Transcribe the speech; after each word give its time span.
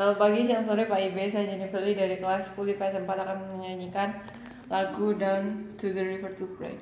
Selamat 0.00 0.16
pagi, 0.16 0.48
siang, 0.48 0.64
sore 0.64 0.88
Pak 0.88 0.96
Ibe. 0.96 1.28
Saya 1.28 1.44
Jennifer 1.44 1.76
Lee 1.76 1.92
dari 1.92 2.16
kelas 2.16 2.56
10 2.56 2.72
IPS 2.72 3.04
4 3.04 3.20
akan 3.20 3.36
menyanyikan 3.52 4.16
lagu 4.72 5.12
Down 5.12 5.76
to 5.76 5.92
the 5.92 6.00
River 6.00 6.32
to 6.40 6.48
Pray. 6.56 6.72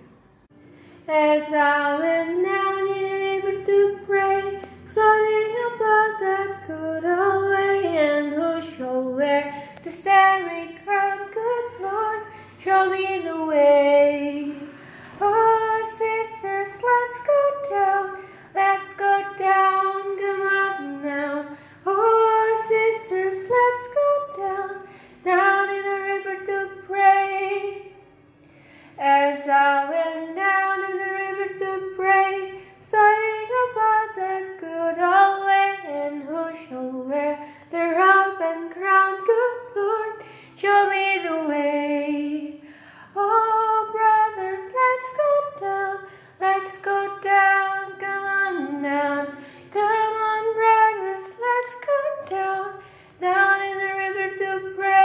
As 1.10 1.50
I 1.50 1.99
went 1.99 2.46
down 2.46 2.86
in 2.86 3.02
the 3.02 3.18
river 3.18 3.54
to 3.67 3.78
pray, 4.07 4.62
studying 4.86 5.54
about 5.67 6.12
that 6.23 6.50
good 6.70 7.02
old 7.02 7.50
way, 7.50 7.99
and 7.99 8.39
who 8.39 8.62
shall 8.62 9.03
wear 9.11 9.50
the 9.82 9.91
starry 9.91 10.79
crown? 10.87 11.19
Good 11.35 11.66
Lord, 11.82 12.23
show 12.62 12.87
me 12.87 13.27
the 13.27 13.39
way. 13.50 14.68
As 29.00 29.46
I 29.48 29.88
went 29.88 30.34
down 30.34 30.90
in 30.90 30.98
the 30.98 31.12
river 31.14 31.58
to 31.61 31.93
pray, 31.94 32.60
studying 32.80 33.50
about 33.70 34.16
that 34.16 34.56
good 34.58 34.98
old 34.98 35.46
way, 35.46 35.76
and 35.86 36.22
who 36.24 36.66
shall 36.66 37.04
wear 37.06 37.38
the 37.70 37.78
robe 37.78 38.42
and 38.42 38.72
crown? 38.72 39.24
Good 39.24 39.76
Lord, 39.76 40.24
show 40.56 40.90
me 40.90 41.20
the 41.22 41.48
way. 41.48 42.60
Oh, 43.14 43.88
brothers, 43.94 44.64
let's 44.66 45.10
go 45.22 45.60
down, 45.64 45.98
let's 46.40 46.78
go 46.78 47.20
down, 47.22 47.92
come 48.00 48.24
on 48.24 48.82
down, 48.82 49.26
come 49.70 50.14
on, 50.26 50.54
brothers, 50.56 51.30
let's 51.38 51.74
go 51.86 52.34
down, 52.34 52.82
down 53.20 53.62
in 53.62 53.78
the 53.78 53.94
river 53.94 54.36
to 54.38 54.74
pray. 54.74 54.97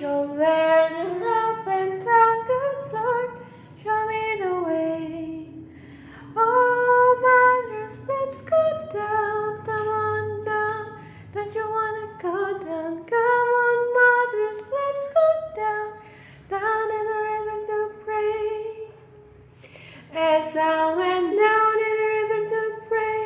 Shall 0.00 0.28
wear 0.28 0.88
the 0.88 1.10
robe 1.20 1.68
and? 1.68 2.00
Good 2.00 2.92
Lord, 2.94 3.30
show 3.82 4.08
me 4.08 4.36
the 4.40 4.54
way. 4.66 5.46
Oh, 6.34 7.08
mothers, 7.20 7.98
let's 8.08 8.40
go 8.48 8.64
down, 8.94 9.62
come 9.62 9.88
on 9.88 10.44
down. 10.46 10.86
Don't 11.34 11.54
you 11.54 11.68
wanna 11.68 12.06
go 12.18 12.58
down? 12.64 13.04
Come 13.12 13.50
on, 13.66 13.78
mothers, 13.98 14.60
let's 14.72 15.04
go 15.18 15.28
down, 15.60 15.88
down 16.48 16.84
in 16.98 17.04
the 17.10 17.20
river 17.28 17.58
to 17.68 17.80
pray. 18.02 18.88
As 20.14 20.56
I 20.56 20.96
went 20.96 21.28
down 21.44 21.74
in 21.88 21.94
the 22.00 22.08
river 22.16 22.40
to 22.48 22.62
pray, 22.88 23.18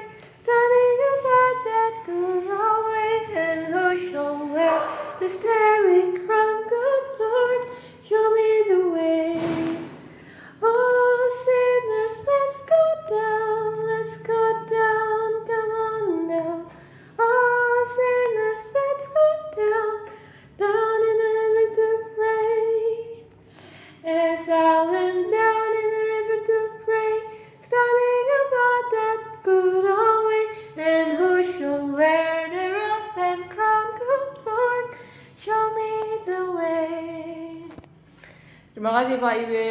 studying 0.42 1.00
about 1.14 1.56
that 1.70 1.92
good 2.06 2.46
old 2.50 2.84
way, 2.90 3.14
and 3.46 3.60
who 3.72 4.10
shall 4.10 4.34
wear 4.48 4.78
the 5.20 5.30
starry 5.30 6.18
crown? 6.26 6.53
Terima 38.74 38.90
kasih 38.90 39.22
Pak 39.22 39.34
Ibe. 39.38 39.66